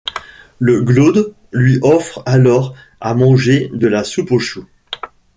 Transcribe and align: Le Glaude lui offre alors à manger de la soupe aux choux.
Le 0.57 0.81
Glaude 0.81 1.35
lui 1.51 1.77
offre 1.83 2.23
alors 2.25 2.73
à 3.01 3.13
manger 3.13 3.69
de 3.71 3.85
la 3.85 4.03
soupe 4.03 4.31
aux 4.31 4.39
choux. 4.39 4.65